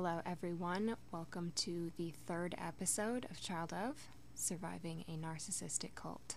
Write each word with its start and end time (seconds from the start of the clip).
Hello, 0.00 0.20
everyone. 0.24 0.94
Welcome 1.10 1.50
to 1.56 1.90
the 1.96 2.14
third 2.24 2.54
episode 2.56 3.26
of 3.32 3.40
Child 3.40 3.72
of 3.72 3.96
Surviving 4.32 5.04
a 5.08 5.16
Narcissistic 5.16 5.96
Cult. 5.96 6.36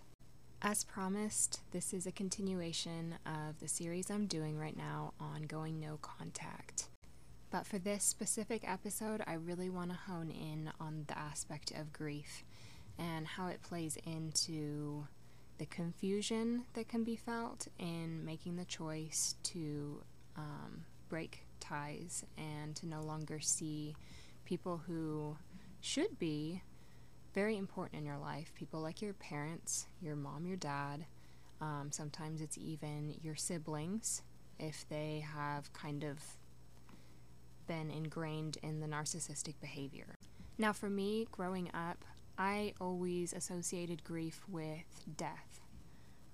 As 0.64 0.84
promised, 0.84 1.60
this 1.70 1.94
is 1.94 2.08
a 2.08 2.12
continuation 2.12 3.20
of 3.24 3.60
the 3.60 3.68
series 3.68 4.10
I'm 4.10 4.26
doing 4.26 4.58
right 4.58 4.76
now 4.76 5.14
on 5.20 5.44
going 5.44 5.80
no 5.80 6.00
contact. 6.02 6.88
But 7.52 7.68
for 7.68 7.78
this 7.78 8.04
specific 8.04 8.68
episode, 8.68 9.22
I 9.28 9.34
really 9.34 9.70
want 9.70 9.92
to 9.92 10.12
hone 10.12 10.32
in 10.32 10.72
on 10.80 11.04
the 11.06 11.16
aspect 11.16 11.70
of 11.70 11.94
grief 11.94 12.44
and 12.98 13.28
how 13.28 13.46
it 13.46 13.62
plays 13.62 13.96
into 14.08 15.06
the 15.60 15.68
confusion 15.68 16.64
that 16.74 16.90
can 16.90 17.04
be 17.04 17.16
felt 17.16 17.68
in 17.78 18.26
making 18.26 18.56
the 18.56 18.66
choice 18.66 19.36
to 19.44 20.02
um, 20.36 20.86
break 21.10 21.46
ties 21.62 22.26
and 22.38 22.76
to 22.76 22.86
no 22.86 23.02
longer 23.02 23.40
see 23.40 23.96
people 24.44 24.82
who 24.86 25.38
should 25.80 26.20
be 26.20 26.62
very 27.34 27.56
important 27.56 28.02
in 28.02 28.06
your 28.06 28.18
life. 28.18 28.52
People 28.56 28.82
like 28.82 29.02
your 29.02 29.14
parents, 29.14 29.88
your 30.02 30.16
mom, 30.16 30.46
your 30.46 30.58
dad. 30.58 31.06
Um, 31.62 31.90
sometimes 31.92 32.42
it's 32.42 32.58
even 32.58 33.16
your 33.22 33.36
siblings 33.36 34.22
if 34.60 34.86
they 34.90 35.24
have 35.34 35.72
kind 35.72 36.04
of 36.04 36.20
been 37.68 37.90
ingrained 37.90 38.58
in 38.62 38.82
the 38.82 38.88
narcissistic 38.88 39.54
behavior. 39.62 40.16
Now, 40.58 40.74
for 40.74 40.90
me, 40.90 41.28
growing 41.32 41.70
up, 41.74 42.04
I 42.38 42.74
always 42.82 43.32
associated 43.34 44.04
grief 44.04 44.42
with 44.50 45.06
death 45.16 45.61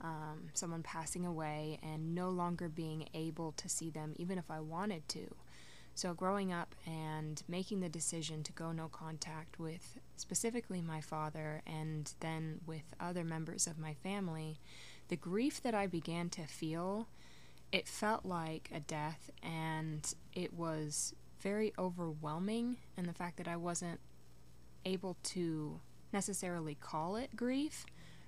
um, 0.02 0.50
someone 0.54 0.84
passing 0.84 1.26
away 1.26 1.80
and 1.82 2.14
no 2.14 2.30
longer 2.30 2.70
being 2.70 3.08
able 3.14 3.52
to 3.54 3.68
see 3.70 3.90
them, 3.90 4.14
even 4.18 4.38
if 4.38 4.52
I 4.52 4.60
wanted 4.60 5.08
to. 5.10 5.36
So, 5.96 6.14
growing 6.14 6.54
up 6.54 6.76
and 6.86 7.42
making 7.48 7.80
the 7.80 7.90
decision 7.90 8.44
to 8.44 8.52
go 8.52 8.72
no 8.72 8.88
contact 8.88 9.58
with 9.58 9.98
specifically 10.16 10.80
my 10.80 11.02
father 11.02 11.64
and 11.66 12.14
then 12.20 12.60
with 12.68 12.94
other 13.00 13.24
members 13.24 13.66
of 13.66 13.80
my 13.80 13.96
family, 13.96 14.60
the 15.08 15.16
grief 15.16 15.62
that 15.64 15.74
I 15.74 15.88
began 15.88 16.30
to 16.30 16.44
feel, 16.44 17.08
it 17.72 17.88
felt 17.88 18.26
like 18.26 18.70
a 18.72 18.80
death 18.80 19.32
and 19.42 20.14
it 20.34 20.54
was 20.54 21.16
very 21.40 21.74
overwhelming. 21.80 22.78
And 22.96 23.08
the 23.08 23.14
fact 23.14 23.38
that 23.38 23.48
I 23.48 23.56
wasn't 23.56 24.00
able 24.86 25.18
to 25.24 25.80
necessarily 26.14 26.76
call 26.76 27.16
it 27.16 27.36
grief 27.36 27.86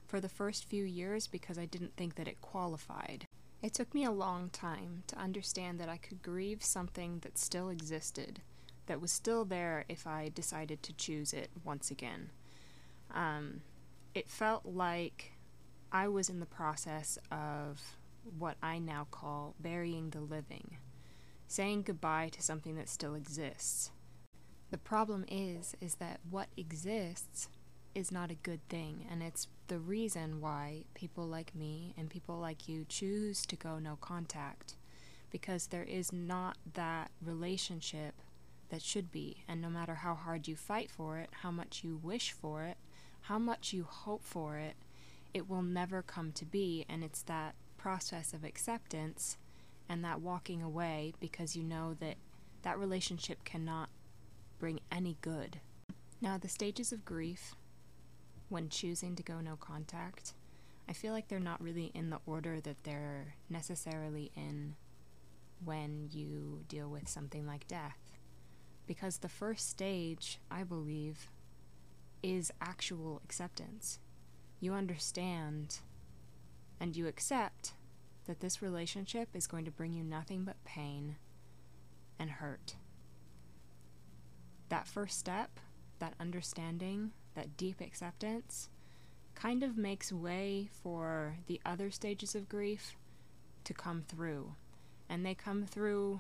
for 0.10 0.20
the 0.20 0.28
first 0.28 0.66
few 0.66 0.84
years 0.84 1.28
because 1.28 1.60
I 1.60 1.66
didn't 1.66 1.96
think 1.96 2.16
that 2.16 2.28
it 2.28 2.42
qualified. 2.42 3.28
It 3.62 3.76
took 3.76 3.94
me 3.94 4.04
a 4.04 4.12
long 4.12 4.50
time 4.50 5.04
to 5.08 5.20
understand 5.20 5.80
that 5.80 5.88
I 5.88 5.98
could 5.98 6.24
grieve 6.24 6.64
something 6.64 7.20
that 7.20 7.38
still 7.38 7.70
existed, 7.70 8.42
that 8.88 9.00
was 9.00 9.12
still 9.12 9.46
there 9.46 9.86
if 9.88 10.08
I 10.08 10.32
decided 10.34 10.82
to 10.84 10.94
choose 10.94 11.32
it 11.32 11.52
once 11.64 11.92
again. 11.92 12.32
Um, 13.14 13.62
it 14.16 14.28
felt 14.28 14.66
like 14.66 15.34
I 15.92 16.08
was 16.08 16.28
in 16.28 16.40
the 16.40 16.46
process 16.48 17.20
of 17.32 17.98
what 18.38 18.58
I 18.64 18.80
now 18.80 19.08
call 19.12 19.54
burying 19.60 20.10
the 20.10 20.22
living, 20.22 20.78
saying 21.48 21.84
goodbye 21.84 22.30
to 22.30 22.42
something 22.42 22.76
that 22.78 22.90
still 22.90 23.14
exists. 23.14 23.92
The 24.72 24.78
problem 24.78 25.26
is 25.28 25.76
is 25.82 25.96
that 25.96 26.20
what 26.30 26.48
exists 26.58 27.50
is 27.96 28.12
not 28.12 28.32
a 28.32 28.36
good 28.36 28.68
thing, 28.70 29.06
and 29.10 29.22
it's 29.22 29.48
the 29.68 29.80
reason 29.80 30.42
why 30.42 30.84
people 30.94 31.26
like 31.26 31.56
me 31.56 31.94
and 31.98 32.10
people 32.10 32.38
like 32.38 32.68
you 32.68 32.86
choose 32.88 33.46
to 33.46 33.56
go 33.56 33.80
no 33.80 33.98
contact 34.00 34.76
because 35.32 35.68
there 35.68 35.84
is 35.84 36.12
not 36.12 36.58
that 36.74 37.12
relationship 37.24 38.16
that 38.70 38.82
should 38.82 39.12
be, 39.12 39.44
and 39.48 39.62
no 39.62 39.70
matter 39.70 39.96
how 39.96 40.16
hard 40.16 40.48
you 40.48 40.56
fight 40.56 40.90
for 40.90 41.18
it, 41.18 41.30
how 41.42 41.52
much 41.52 41.84
you 41.84 42.00
wish 42.02 42.32
for 42.32 42.64
it, 42.64 42.78
how 43.22 43.40
much 43.40 43.74
you 43.74 43.84
hope 43.84 44.24
for 44.24 44.58
it, 44.58 44.76
it 45.34 45.50
will 45.50 45.62
never 45.62 46.02
come 46.02 46.32
to 46.32 46.46
be, 46.46 46.86
and 46.90 47.04
it's 47.04 47.22
that 47.24 47.56
process 47.78 48.34
of 48.34 48.44
acceptance 48.44 49.38
and 49.88 50.04
that 50.04 50.22
walking 50.22 50.62
away 50.62 51.14
because 51.20 51.56
you 51.56 51.64
know 51.64 51.96
that 52.00 52.16
that 52.62 52.78
relationship 52.78 53.44
cannot 53.44 53.90
bring 54.60 54.80
any 54.92 55.18
good. 55.22 55.60
Now, 56.22 56.38
the 56.38 56.50
stages 56.50 56.92
of 56.92 57.06
grief 57.06 57.56
when 58.50 58.70
choosing 58.70 59.16
to 59.16 59.24
go 59.24 59.40
no 59.40 59.56
contact, 59.56 60.34
I 60.88 60.94
feel 60.94 61.14
like 61.14 61.28
they're 61.28 61.40
not 61.40 61.62
really 61.62 61.92
in 61.94 62.10
the 62.10 62.20
order 62.26 62.60
that 62.60 62.84
they're 62.84 63.36
necessarily 63.50 64.32
in 64.36 64.76
when 65.64 66.10
you 66.12 66.64
deal 66.68 66.90
with 66.90 67.08
something 67.08 67.46
like 67.46 67.68
death. 67.68 68.18
Because 68.88 69.18
the 69.18 69.30
first 69.30 69.70
stage, 69.70 70.40
I 70.50 70.64
believe, 70.64 71.30
is 72.24 72.52
actual 72.60 73.22
acceptance. 73.24 74.00
You 74.60 74.74
understand 74.74 75.80
and 76.80 76.96
you 76.96 77.08
accept 77.08 77.74
that 78.26 78.40
this 78.40 78.62
relationship 78.62 79.30
is 79.34 79.48
going 79.48 79.66
to 79.66 79.72
bring 79.72 79.94
you 79.94 80.04
nothing 80.04 80.44
but 80.44 80.64
pain 80.64 81.18
and 82.18 82.30
hurt. 82.30 82.76
That 84.70 84.88
first 84.88 85.20
step, 85.20 85.60
that 86.00 86.14
understanding, 86.20 87.12
that 87.40 87.56
deep 87.56 87.80
acceptance 87.80 88.68
kind 89.34 89.64
of 89.64 89.78
makes 89.78 90.12
way 90.12 90.70
for 90.84 91.38
the 91.48 91.62
other 91.66 91.90
stages 91.90 92.36
of 92.36 92.50
grief 92.50 92.98
to 93.64 93.74
come 93.74 94.04
through. 94.06 94.56
And 95.08 95.26
they 95.26 95.36
come 95.36 95.66
through 95.66 96.20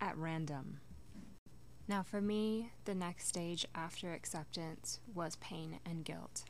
at 0.00 0.16
random. 0.16 0.80
Now, 1.86 2.02
for 2.02 2.22
me, 2.22 2.70
the 2.86 2.94
next 2.94 3.28
stage 3.28 3.66
after 3.74 4.14
acceptance 4.14 5.00
was 5.14 5.36
pain 5.36 5.80
and 5.84 6.02
guilt. 6.02 6.44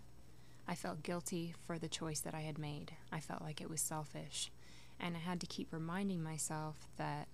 I 0.68 0.76
felt 0.76 1.02
guilty 1.02 1.54
for 1.66 1.76
the 1.76 1.88
choice 1.88 2.20
that 2.20 2.36
I 2.36 2.42
had 2.42 2.56
made. 2.56 2.92
I 3.10 3.18
felt 3.18 3.42
like 3.42 3.60
it 3.60 3.68
was 3.68 3.80
selfish. 3.80 4.52
And 5.00 5.16
I 5.16 5.18
had 5.18 5.40
to 5.40 5.46
keep 5.48 5.72
reminding 5.72 6.22
myself 6.22 6.86
that 6.98 7.26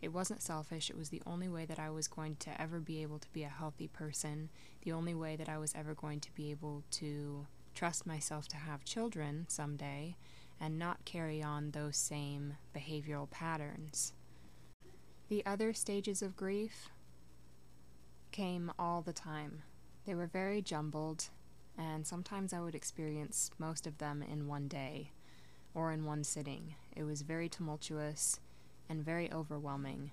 it 0.00 0.12
wasn't 0.12 0.42
selfish, 0.42 0.90
it 0.90 0.96
was 0.96 1.08
the 1.08 1.22
only 1.26 1.48
way 1.48 1.64
that 1.64 1.78
I 1.78 1.90
was 1.90 2.06
going 2.06 2.36
to 2.36 2.60
ever 2.60 2.78
be 2.78 3.02
able 3.02 3.18
to 3.18 3.30
be 3.32 3.42
a 3.42 3.48
healthy 3.48 3.88
person, 3.88 4.50
the 4.82 4.92
only 4.92 5.14
way 5.14 5.36
that 5.36 5.48
I 5.48 5.58
was 5.58 5.74
ever 5.74 5.94
going 5.94 6.20
to 6.20 6.34
be 6.34 6.50
able 6.50 6.84
to 6.92 7.46
trust 7.74 8.06
myself 8.06 8.46
to 8.48 8.56
have 8.56 8.84
children 8.84 9.46
someday 9.48 10.16
and 10.60 10.78
not 10.78 11.04
carry 11.04 11.42
on 11.42 11.70
those 11.70 11.96
same 11.96 12.54
behavioral 12.74 13.28
patterns. 13.30 14.12
The 15.28 15.44
other 15.44 15.72
stages 15.72 16.22
of 16.22 16.36
grief 16.36 16.88
came 18.30 18.72
all 18.78 19.02
the 19.02 19.12
time. 19.12 19.62
They 20.06 20.14
were 20.14 20.26
very 20.26 20.62
jumbled, 20.62 21.28
and 21.76 22.06
sometimes 22.06 22.52
I 22.52 22.60
would 22.60 22.74
experience 22.74 23.50
most 23.58 23.86
of 23.86 23.98
them 23.98 24.22
in 24.22 24.48
one 24.48 24.68
day 24.68 25.12
or 25.74 25.92
in 25.92 26.04
one 26.04 26.24
sitting. 26.24 26.74
It 26.96 27.04
was 27.04 27.22
very 27.22 27.48
tumultuous 27.48 28.40
and 28.88 29.04
very 29.04 29.32
overwhelming. 29.32 30.12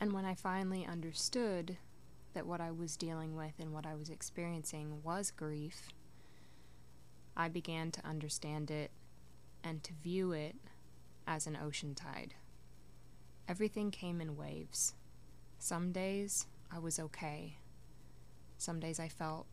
And 0.00 0.12
when 0.12 0.24
I 0.24 0.34
finally 0.34 0.86
understood 0.86 1.76
that 2.34 2.46
what 2.46 2.60
I 2.60 2.70
was 2.70 2.96
dealing 2.96 3.36
with 3.36 3.52
and 3.58 3.72
what 3.72 3.86
I 3.86 3.94
was 3.94 4.08
experiencing 4.08 5.02
was 5.02 5.30
grief, 5.30 5.88
I 7.36 7.48
began 7.48 7.90
to 7.92 8.06
understand 8.06 8.70
it 8.70 8.90
and 9.62 9.82
to 9.84 9.92
view 9.92 10.32
it 10.32 10.56
as 11.26 11.46
an 11.46 11.58
ocean 11.62 11.94
tide. 11.94 12.34
Everything 13.48 13.90
came 13.90 14.20
in 14.20 14.36
waves. 14.36 14.94
Some 15.58 15.92
days 15.92 16.46
I 16.72 16.78
was 16.78 16.98
okay. 16.98 17.58
Some 18.58 18.80
days 18.80 19.00
I 19.00 19.08
felt 19.08 19.46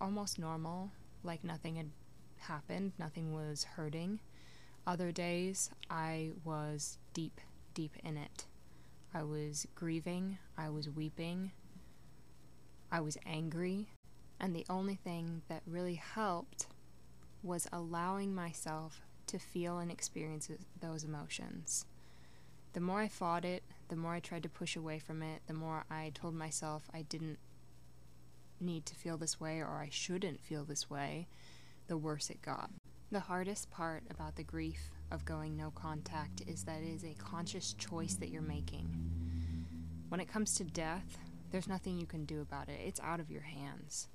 almost 0.00 0.38
normal, 0.38 0.90
like 1.22 1.44
nothing 1.44 1.76
had 1.76 1.90
happened, 2.38 2.92
nothing 2.98 3.32
was 3.34 3.64
hurting. 3.64 4.20
Other 4.86 5.12
days 5.12 5.70
I 5.90 6.30
was 6.44 6.98
deep 7.12 7.40
deep 7.74 7.96
in 8.04 8.16
it. 8.16 8.46
I 9.12 9.22
was 9.22 9.66
grieving, 9.74 10.38
I 10.56 10.68
was 10.70 10.88
weeping, 10.88 11.52
I 12.92 13.00
was 13.00 13.18
angry, 13.26 13.88
and 14.38 14.54
the 14.54 14.66
only 14.68 14.94
thing 14.94 15.42
that 15.48 15.62
really 15.66 15.96
helped 15.96 16.66
was 17.42 17.66
allowing 17.72 18.34
myself 18.34 19.02
to 19.26 19.38
feel 19.38 19.78
and 19.78 19.90
experience 19.90 20.50
those 20.80 21.04
emotions. 21.04 21.84
The 22.72 22.80
more 22.80 23.00
I 23.00 23.08
fought 23.08 23.44
it, 23.44 23.62
the 23.88 23.96
more 23.96 24.14
I 24.14 24.20
tried 24.20 24.44
to 24.44 24.48
push 24.48 24.76
away 24.76 24.98
from 24.98 25.22
it, 25.22 25.42
the 25.46 25.54
more 25.54 25.84
I 25.90 26.12
told 26.14 26.34
myself 26.34 26.88
I 26.94 27.02
didn't 27.02 27.38
need 28.60 28.86
to 28.86 28.94
feel 28.94 29.16
this 29.16 29.40
way 29.40 29.60
or 29.60 29.80
I 29.82 29.88
shouldn't 29.90 30.40
feel 30.40 30.64
this 30.64 30.88
way, 30.88 31.26
the 31.88 31.96
worse 31.96 32.30
it 32.30 32.42
got. 32.42 32.70
The 33.12 33.18
hardest 33.18 33.72
part 33.72 34.04
about 34.08 34.36
the 34.36 34.44
grief 34.44 34.92
of 35.10 35.24
going 35.24 35.56
no 35.56 35.72
contact 35.72 36.42
is 36.46 36.62
that 36.62 36.80
it 36.80 36.94
is 36.94 37.02
a 37.02 37.16
conscious 37.18 37.72
choice 37.72 38.14
that 38.14 38.28
you're 38.28 38.40
making. 38.40 38.86
When 40.08 40.20
it 40.20 40.28
comes 40.28 40.54
to 40.54 40.64
death, 40.64 41.18
there's 41.50 41.66
nothing 41.66 41.98
you 41.98 42.06
can 42.06 42.24
do 42.24 42.40
about 42.40 42.68
it, 42.68 42.78
it's 42.84 43.00
out 43.00 43.18
of 43.18 43.28
your 43.28 43.42
hands. 43.42 44.06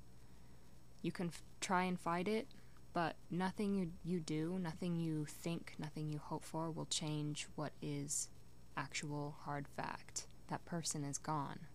You 1.02 1.12
can 1.12 1.26
f- 1.26 1.42
try 1.60 1.82
and 1.82 2.00
fight 2.00 2.26
it, 2.26 2.48
but 2.94 3.16
nothing 3.30 3.74
you, 3.74 3.90
you 4.02 4.18
do, 4.18 4.58
nothing 4.58 4.96
you 4.96 5.26
think, 5.26 5.74
nothing 5.78 6.08
you 6.08 6.18
hope 6.18 6.42
for 6.44 6.70
will 6.70 6.86
change 6.86 7.48
what 7.54 7.72
is 7.82 8.30
actual 8.78 9.36
hard 9.44 9.68
fact. 9.68 10.26
That 10.48 10.64
person 10.64 11.04
is 11.04 11.18
gone. 11.18 11.66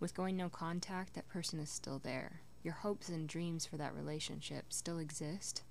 With 0.00 0.14
going 0.14 0.38
no 0.38 0.48
contact, 0.48 1.12
that 1.14 1.28
person 1.28 1.60
is 1.60 1.68
still 1.68 1.98
there. 1.98 2.40
Your 2.62 2.74
hopes 2.74 3.10
and 3.10 3.28
dreams 3.28 3.66
for 3.66 3.76
that 3.76 3.94
relationship 3.94 4.72
still 4.72 4.98
exist, 4.98 5.62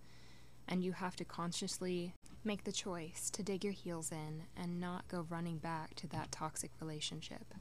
and 0.67 0.83
you 0.83 0.93
have 0.93 1.15
to 1.17 1.25
consciously 1.25 2.13
make 2.43 2.63
the 2.63 2.71
choice 2.71 3.29
to 3.31 3.43
dig 3.43 3.63
your 3.63 3.73
heels 3.73 4.11
in 4.11 4.43
and 4.55 4.79
not 4.79 5.07
go 5.07 5.25
running 5.29 5.57
back 5.57 5.95
to 5.95 6.07
that 6.07 6.31
toxic 6.31 6.71
relationship. 6.79 7.53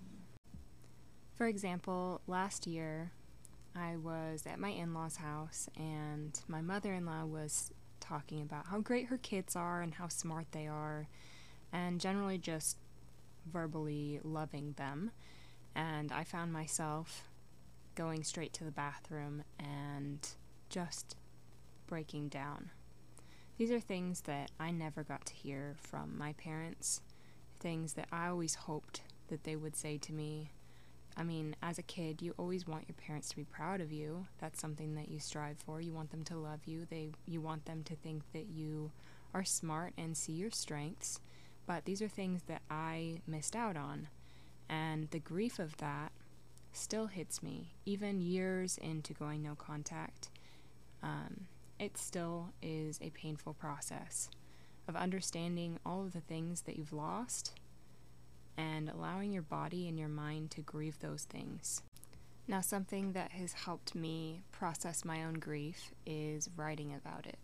For 1.37 1.47
example, 1.47 2.21
last 2.27 2.67
year 2.67 3.13
I 3.75 3.97
was 3.97 4.45
at 4.47 4.59
my 4.59 4.69
in 4.69 4.93
law's 4.93 5.17
house 5.17 5.69
and 5.77 6.39
my 6.47 6.61
mother 6.61 6.93
in 6.93 7.07
law 7.07 7.25
was 7.25 7.71
talking 8.03 8.43
about 8.43 8.67
how 8.67 8.81
great 8.81 9.07
her 9.07 9.17
kids 9.17 9.57
are 9.57 9.81
and 9.81 9.95
how 9.95 10.09
smart 10.09 10.47
they 10.53 10.67
are, 10.67 11.09
and 11.73 12.01
generally 12.01 12.37
just 12.37 12.77
verbally 13.51 14.21
loving 14.23 14.75
them. 14.77 15.13
And 15.75 16.13
I 16.13 16.25
found 16.25 16.53
myself 16.53 17.29
going 17.95 18.25
straight 18.25 18.53
to 18.55 18.65
the 18.65 18.71
bathroom 18.71 19.45
and 19.59 20.29
just 20.69 21.17
breaking 21.87 22.29
down. 22.29 22.71
These 23.59 23.71
are 23.71 23.81
things 23.81 24.23
that 24.23 24.51
I 24.59 24.71
never 24.71 25.03
got 25.03 25.27
to 25.27 25.35
hear 25.35 25.75
from 25.77 26.17
my 26.19 26.33
parents, 26.33 27.01
things 27.61 27.93
that 27.95 28.09
I 28.11 28.29
always 28.29 28.55
hoped 28.55 29.03
that 29.29 29.45
they 29.45 29.57
would 29.57 29.77
say 29.77 29.99
to 29.99 30.13
me. 30.13 30.51
I 31.17 31.23
mean, 31.23 31.55
as 31.63 31.79
a 31.79 31.83
kid, 31.83 32.23
you 32.23 32.35
always 32.39 32.67
want 32.67 32.89
your 32.89 32.97
parents 32.97 33.29
to 33.29 33.37
be 33.37 33.45
proud 33.45 33.81
of 33.81 33.93
you. 33.93 34.27
That's 34.39 34.61
something 34.61 34.95
that 34.95 35.11
you 35.11 35.19
strive 35.19 35.59
for. 35.59 35.81
You 35.81 35.93
want 35.93 36.11
them 36.11 36.25
to 36.25 36.37
love 36.37 36.61
you. 36.65 36.87
They 36.89 37.11
you 37.27 37.41
want 37.41 37.67
them 37.67 37.85
to 37.85 37.95
think 37.95 38.23
that 38.33 38.47
you 38.47 38.91
are 39.35 39.45
smart 39.45 39.93
and 39.99 40.17
see 40.17 40.33
your 40.33 40.51
strengths. 40.51 41.21
But 41.67 41.85
these 41.85 42.03
are 42.03 42.09
things 42.09 42.43
that 42.45 42.63
I 42.71 43.21
missed 43.27 43.55
out 43.55 43.77
on. 43.77 44.09
And 44.69 45.11
the 45.11 45.19
grief 45.19 45.59
of 45.59 45.77
that 45.77 46.13
still 46.73 47.07
hits 47.07 47.43
me, 47.43 47.75
even 47.85 48.23
years 48.23 48.79
into 48.79 49.13
going 49.13 49.43
no 49.43 49.55
contact. 49.55 50.31
Um, 51.03 51.47
it 51.83 51.99
still 51.99 52.53
is 52.63 53.01
a 53.03 53.11
painful 53.11 53.55
process 53.55 54.31
of 54.87 54.95
understanding 54.95 55.81
all 55.85 56.03
of 56.03 56.13
the 56.13 56.21
things 56.21 56.63
that 56.63 56.77
you've 56.77 56.93
lost 56.93 57.59
and 58.57 58.89
allowing 58.89 59.33
your 59.33 59.43
body 59.43 59.89
and 59.89 59.99
your 59.99 60.09
mind 60.09 60.53
to 60.53 60.61
grieve 60.61 61.01
those 61.01 61.25
things. 61.25 61.83
Now, 62.47 62.61
something 62.61 63.15
that 63.15 63.33
has 63.33 63.53
helped 63.53 63.97
me 63.97 64.43
process 64.53 65.05
my 65.05 65.25
own 65.25 65.35
grief 65.35 65.91
is 66.07 66.49
writing 66.57 66.95
about 66.95 67.27
it. 67.27 67.39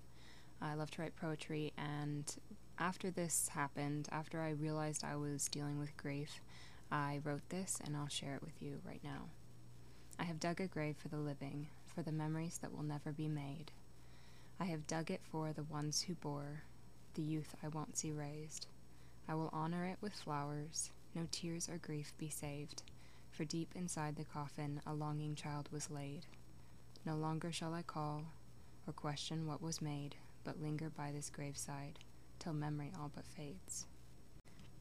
I 0.63 0.75
love 0.75 0.93
to 0.93 1.03
write 1.03 1.17
poetry, 1.17 1.73
and 1.77 2.33
after 2.79 3.11
this 3.11 3.49
happened, 3.49 4.09
after 4.13 4.41
I 4.41 4.51
realized 4.51 5.03
I 5.03 5.17
was 5.17 5.49
dealing 5.49 5.81
with 5.81 5.97
grief, 5.97 6.41
I 6.93 7.21
wrote 7.25 7.49
this 7.49 7.79
and 7.85 7.97
I'll 7.97 8.09
share 8.09 8.37
it 8.37 8.43
with 8.43 8.63
you 8.63 8.81
right 8.87 9.03
now. 9.03 9.31
I 10.19 10.25
have 10.25 10.39
dug 10.39 10.61
a 10.61 10.69
grave 10.69 10.97
for 10.97 11.09
the 11.09 11.17
living, 11.17 11.69
for 11.87 12.03
the 12.03 12.13
memories 12.13 12.59
that 12.59 12.73
will 12.73 12.85
never 12.85 13.11
be 13.11 13.29
made. 13.29 13.73
I 14.61 14.65
have 14.65 14.87
dug 14.87 15.11
it 15.11 15.21
for 15.23 15.53
the 15.53 15.63
ones 15.63 16.03
who 16.03 16.15
bore 16.15 16.63
the 17.15 17.23
youth 17.23 17.55
I 17.63 17.69
won't 17.69 17.97
see 17.97 18.13
raised. 18.13 18.67
I 19.29 19.35
will 19.35 19.51
honor 19.53 19.85
it 19.85 19.99
with 20.01 20.13
flowers, 20.13 20.91
no 21.15 21.27
tears 21.31 21.69
or 21.69 21.79
grief 21.79 22.13
be 22.19 22.29
saved, 22.29 22.83
for 23.31 23.45
deep 23.45 23.73
inside 23.75 24.17
the 24.17 24.25
coffin 24.25 24.81
a 24.87 24.95
longing 24.95 25.35
child 25.35 25.69
was 25.71 25.91
laid. 25.91 26.27
No 27.05 27.15
longer 27.17 27.53
shall 27.53 27.75
I 27.75 27.83
call 27.83 28.25
or 28.87 28.93
question 28.93 29.47
what 29.47 29.63
was 29.63 29.83
made, 29.83 30.17
but 30.45 30.61
linger 30.61 30.91
by 30.91 31.13
this 31.13 31.31
graveside 31.31 31.99
till 32.39 32.53
memory 32.53 32.93
all 32.99 33.11
but 33.15 33.27
fades. 33.27 33.87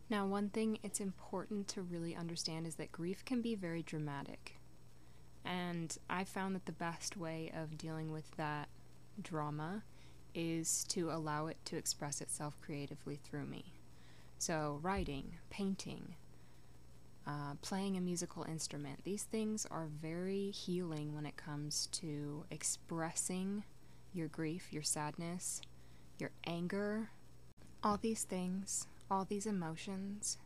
Now, 0.10 0.26
one 0.26 0.50
thing 0.50 0.80
it's 0.84 1.02
important 1.02 1.68
to 1.70 1.82
really 1.82 2.16
understand 2.16 2.66
is 2.66 2.76
that 2.76 2.92
grief 2.92 3.26
can 3.26 3.42
be 3.42 3.56
very 3.56 3.84
dramatic. 3.84 4.56
And 5.44 5.96
I 6.10 6.24
found 6.24 6.56
that 6.56 6.66
the 6.66 6.72
best 6.72 7.18
way 7.18 7.52
of 7.54 7.78
dealing 7.78 8.12
with 8.12 8.32
that 8.38 8.70
drama 9.22 9.84
is 10.34 10.84
to 10.90 11.10
allow 11.10 11.48
it 11.48 11.58
to 11.66 11.78
express 11.78 12.22
itself 12.22 12.58
creatively 12.62 13.20
through 13.24 13.46
me. 13.46 13.74
So, 14.38 14.80
writing, 14.82 15.38
painting, 15.50 16.16
uh, 17.26 17.56
playing 17.62 17.98
a 17.98 18.02
musical 18.02 18.44
instrument, 18.44 19.04
these 19.04 19.24
things 19.24 19.66
are 19.72 19.88
very 19.88 20.52
healing 20.52 21.16
when 21.16 21.26
it 21.26 21.38
comes 21.38 21.88
to 21.94 22.46
expressing 22.52 23.64
your 24.14 24.28
grief, 24.28 24.72
your 24.72 24.84
sadness, 24.84 25.62
your 26.20 26.32
anger, 26.46 27.10
all 27.84 27.98
these 27.98 28.24
things 28.24 28.88
all 29.10 29.26
these 29.26 29.46
emotions, 29.46 30.38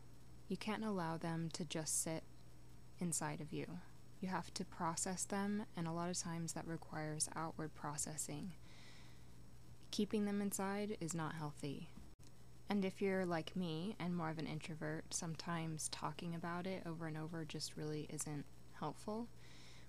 you 0.48 0.56
can't 0.56 0.84
allow 0.84 1.16
them 1.16 1.48
to 1.52 1.64
just 1.64 2.02
sit 2.02 2.22
inside 3.00 3.40
of 3.40 3.52
you. 3.52 3.66
You 4.20 4.28
have 4.28 4.54
to 4.54 4.64
process 4.64 5.24
them, 5.24 5.64
and 5.76 5.88
a 5.88 5.92
lot 5.92 6.10
of 6.10 6.18
times 6.18 6.52
that 6.52 6.66
requires 6.66 7.28
outward 7.34 7.74
processing. 7.74 8.52
Keeping 9.92 10.24
them 10.24 10.40
inside 10.40 10.96
is 11.02 11.14
not 11.14 11.34
healthy. 11.34 11.90
And 12.70 12.82
if 12.82 13.02
you're 13.02 13.26
like 13.26 13.54
me 13.54 13.94
and 14.00 14.16
more 14.16 14.30
of 14.30 14.38
an 14.38 14.46
introvert, 14.46 15.12
sometimes 15.12 15.90
talking 15.90 16.34
about 16.34 16.66
it 16.66 16.82
over 16.86 17.06
and 17.06 17.18
over 17.18 17.44
just 17.44 17.76
really 17.76 18.08
isn't 18.10 18.46
helpful, 18.80 19.28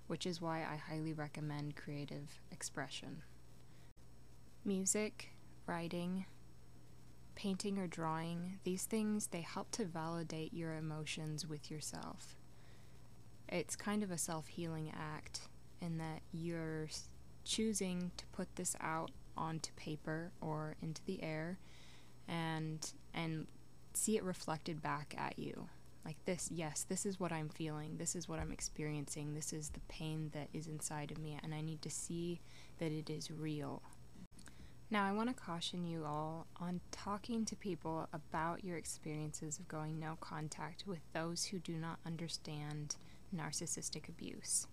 which 0.06 0.26
is 0.26 0.42
why 0.42 0.58
I 0.58 0.76
highly 0.76 1.14
recommend 1.14 1.76
creative 1.76 2.42
expression. 2.52 3.22
Music, 4.62 5.30
writing, 5.66 6.26
painting 7.34 7.78
or 7.78 7.86
drawing, 7.86 8.58
these 8.62 8.84
things, 8.84 9.28
they 9.28 9.40
help 9.40 9.70
to 9.70 9.86
validate 9.86 10.52
your 10.52 10.74
emotions 10.74 11.46
with 11.46 11.70
yourself. 11.70 12.36
It's 13.48 13.74
kind 13.74 14.02
of 14.02 14.10
a 14.10 14.18
self 14.18 14.48
healing 14.48 14.92
act 14.94 15.48
in 15.80 15.96
that 15.96 16.20
you're 16.30 16.88
choosing 17.44 18.10
to 18.18 18.26
put 18.26 18.56
this 18.56 18.76
out 18.82 19.10
onto 19.36 19.72
paper 19.76 20.32
or 20.40 20.76
into 20.82 21.02
the 21.04 21.22
air 21.22 21.58
and 22.28 22.92
and 23.12 23.46
see 23.92 24.16
it 24.16 24.22
reflected 24.24 24.82
back 24.82 25.14
at 25.16 25.38
you. 25.38 25.68
Like 26.04 26.16
this 26.24 26.50
yes 26.52 26.84
this 26.88 27.06
is 27.06 27.18
what 27.18 27.32
i'm 27.32 27.48
feeling. 27.48 27.96
This 27.96 28.14
is 28.14 28.28
what 28.28 28.38
i'm 28.38 28.52
experiencing. 28.52 29.34
This 29.34 29.52
is 29.52 29.70
the 29.70 29.80
pain 29.88 30.30
that 30.34 30.48
is 30.52 30.66
inside 30.66 31.10
of 31.10 31.18
me 31.18 31.38
and 31.42 31.54
i 31.54 31.60
need 31.60 31.82
to 31.82 31.90
see 31.90 32.40
that 32.78 32.92
it 32.92 33.10
is 33.10 33.30
real. 33.30 33.82
Now, 34.90 35.04
I 35.04 35.12
want 35.12 35.28
to 35.28 35.34
caution 35.34 35.84
you 35.84 36.04
all 36.04 36.46
on 36.60 36.80
talking 36.92 37.44
to 37.46 37.56
people 37.56 38.06
about 38.12 38.62
your 38.62 38.76
experiences 38.76 39.58
of 39.58 39.66
going 39.66 39.98
no 39.98 40.16
contact 40.20 40.84
with 40.86 41.00
those 41.12 41.46
who 41.46 41.58
do 41.58 41.72
not 41.72 41.98
understand 42.06 42.96
narcissistic 43.34 44.08
abuse. 44.08 44.68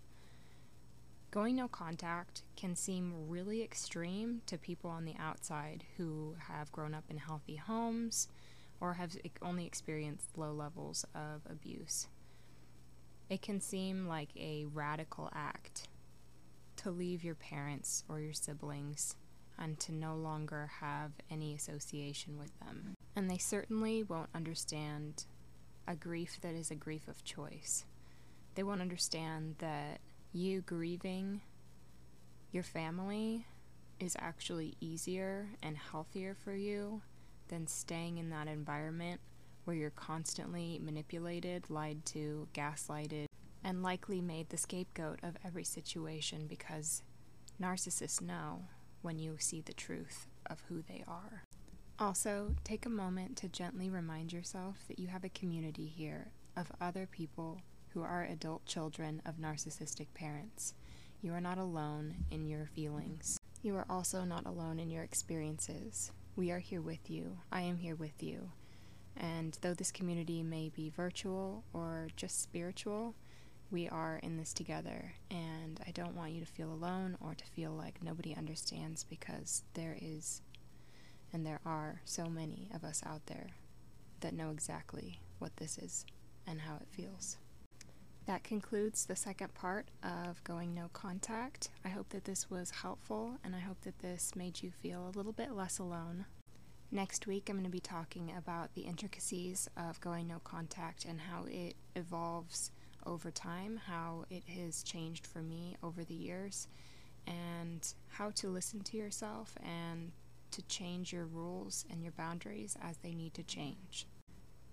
Going 1.32 1.56
no 1.56 1.70
contact 1.70 2.44
can 2.58 2.76
seem 2.76 3.30
really 3.30 3.64
extreme 3.64 4.42
to 4.48 4.58
people 4.58 4.90
on 4.90 5.06
the 5.06 5.16
outside 5.18 5.86
who 5.96 6.36
have 6.38 6.74
grown 6.74 6.94
up 6.94 7.06
in 7.10 7.18
healthy 7.18 7.56
homes 7.56 8.28
or 8.82 8.96
have 8.96 9.16
only 9.42 9.66
experienced 9.66 10.38
low 10.38 10.52
levels 10.52 11.06
of 11.16 11.42
abuse. 11.50 12.10
It 13.30 13.42
can 13.42 13.62
seem 13.62 14.08
like 14.08 14.36
a 14.36 14.66
radical 14.74 15.30
act 15.34 15.88
to 16.78 16.92
leave 16.92 17.24
your 17.24 17.36
parents 17.36 18.04
or 18.10 18.20
your 18.20 18.34
siblings 18.34 19.16
and 19.58 19.80
to 19.80 19.94
no 19.94 20.18
longer 20.18 20.70
have 20.82 21.12
any 21.30 21.54
association 21.54 22.38
with 22.38 22.52
them. 22.60 22.94
And 23.16 23.30
they 23.30 23.38
certainly 23.38 24.04
won't 24.04 24.30
understand 24.36 25.26
a 25.88 25.96
grief 25.96 26.40
that 26.42 26.56
is 26.56 26.72
a 26.72 26.76
grief 26.76 27.08
of 27.08 27.24
choice. 27.24 27.86
They 28.56 28.64
won't 28.64 28.82
understand 28.82 29.56
that 29.60 30.02
you 30.34 30.62
grieving 30.62 31.42
your 32.52 32.64
family 32.64 33.46
is 34.00 34.16
actually 34.20 34.76
easier 34.80 35.50
and 35.62 35.78
healthier 35.78 36.36
for 36.36 36.54
you 36.54 37.02
than 37.50 37.68
staying 37.68 38.18
in 38.18 38.30
that 38.30 38.48
environment 38.48 39.20
where 39.66 39.76
you're 39.76 39.90
constantly 39.92 40.80
manipulated, 40.82 41.70
lied 41.70 42.06
to, 42.06 42.48
gaslighted, 42.54 43.26
and 43.64 43.84
likely 43.84 44.22
made 44.22 44.50
the 44.50 44.58
scapegoat 44.58 45.20
of 45.22 45.38
every 45.46 45.64
situation 45.64 46.48
because 46.48 47.04
narcissists 47.62 48.22
know 48.22 48.64
when 49.02 49.20
you 49.20 49.36
see 49.38 49.62
the 49.62 49.74
truth 49.74 50.28
of 50.50 50.64
who 50.68 50.82
they 50.82 51.04
are. 51.08 51.44
Also, 52.00 52.56
take 52.64 52.86
a 52.86 52.90
moment 52.90 53.38
to 53.38 53.48
gently 53.48 53.90
remind 53.90 54.34
yourself 54.34 54.78
that 54.88 54.98
you 54.98 55.08
have 55.08 55.24
a 55.24 55.30
community 55.30 55.86
here 55.86 56.32
of 56.58 56.72
other 56.82 57.06
people 57.06 57.62
who 57.94 58.02
are 58.02 58.24
adult 58.24 58.66
children 58.66 59.22
of 59.26 59.38
narcissistic 59.38 60.08
parents. 60.14 60.74
You 61.22 61.34
are 61.34 61.42
not 61.42 61.58
alone 61.58 62.26
in 62.32 62.48
your 62.48 62.66
feelings. 62.66 63.40
You 63.62 63.76
are 63.76 63.86
also 63.90 64.24
not 64.24 64.46
alone 64.46 64.80
in 64.80 64.90
your 64.90 65.04
experiences. 65.04 66.12
We 66.36 66.52
are 66.52 66.60
here 66.60 66.82
with 66.82 67.10
you. 67.10 67.38
I 67.52 67.62
am 67.62 67.78
here 67.78 67.96
with 67.96 68.24
you. 68.24 68.52
And 69.16 69.58
though 69.62 69.74
this 69.74 69.92
community 69.92 70.42
may 70.42 70.70
be 70.70 70.90
virtual 70.90 71.64
or 71.74 72.08
just 72.16 72.42
spiritual, 72.42 73.16
we 73.70 73.88
are 73.88 74.20
in 74.22 74.38
this 74.38 74.54
together, 74.54 75.14
and 75.30 75.80
I 75.88 75.92
don't 75.92 76.16
want 76.16 76.34
you 76.34 76.42
to 76.42 76.46
feel 76.46 76.72
alone 76.72 77.18
or 77.22 77.34
to 77.36 77.46
feel 77.46 77.72
like 77.72 78.04
nobody 78.04 78.36
understands 78.36 79.06
because 79.06 79.64
there 79.76 79.98
is, 80.02 80.42
and 81.32 81.46
there 81.46 81.62
are 81.66 82.02
so 82.04 82.26
many 82.26 82.70
of 82.74 82.84
us 82.84 83.02
out 83.06 83.28
there 83.28 83.52
that 84.20 84.34
know 84.34 84.52
exactly 84.52 85.22
what 85.40 85.56
this 85.58 85.78
is 85.78 86.06
and 86.46 86.62
how 86.62 86.76
it 86.76 86.88
feels. 86.90 87.38
That 88.28 88.44
concludes 88.44 89.06
the 89.06 89.16
second 89.16 89.54
part 89.56 89.88
of 90.04 90.44
Going 90.44 90.76
No 90.76 90.90
Contact. 90.94 91.70
I 91.84 91.90
hope 91.90 92.10
that 92.10 92.26
this 92.26 92.50
was 92.52 92.70
helpful 92.70 93.40
and 93.44 93.56
I 93.56 93.60
hope 93.60 93.82
that 93.82 94.00
this 94.00 94.36
made 94.36 94.62
you 94.62 94.72
feel 94.72 95.08
a 95.08 95.18
little 95.18 95.32
bit 95.32 95.54
less 95.54 95.80
alone. 95.80 96.26
Next 96.92 97.26
week, 97.26 97.50
I'm 97.50 97.56
going 97.56 97.66
to 97.66 97.72
be 97.72 97.80
talking 97.80 98.32
about 98.38 98.74
the 98.76 98.82
intricacies 98.82 99.70
of 99.76 100.00
going 100.02 100.28
no 100.28 100.40
contact 100.44 101.04
and 101.06 101.20
how 101.20 101.46
it 101.50 101.76
evolves 101.96 102.72
over 103.06 103.32
time, 103.32 103.82
how 103.88 104.26
it 104.30 104.44
has 104.48 104.84
changed 104.84 105.26
for 105.26 105.40
me 105.40 105.78
over 105.82 106.04
the 106.04 106.14
years, 106.14 106.68
and 107.26 107.94
how 108.10 108.30
to 108.32 108.50
listen 108.50 108.82
to 108.82 108.98
yourself 108.98 109.56
and 109.64 110.12
to 110.52 110.62
change 110.64 111.12
your 111.12 111.26
rules 111.26 111.86
and 111.90 112.04
your 112.04 112.12
boundaries 112.12 112.78
as 112.84 112.98
they 112.98 113.16
need 113.16 113.34
to 113.34 113.44
change. 113.44 114.06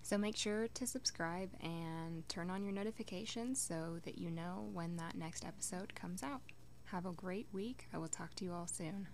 So 0.09 0.17
make 0.17 0.39
sure 0.39 0.69
to 0.69 0.87
subscribe 0.87 1.51
and 1.61 2.27
turn 2.31 2.49
on 2.49 2.65
your 2.65 2.73
notifications 2.73 3.61
so 3.61 3.99
that 4.07 4.17
you 4.17 4.31
know 4.31 4.67
when 4.73 4.97
that 4.97 5.19
next 5.19 5.45
episode 5.45 5.95
comes 5.95 6.23
out. 6.23 6.41
Have 6.87 7.05
a 7.05 7.13
great 7.13 7.47
week. 7.53 7.89
I 7.93 7.99
will 7.99 8.09
talk 8.09 8.35
to 8.37 8.45
you 8.47 8.55
all 8.55 8.67
soon. 8.67 9.09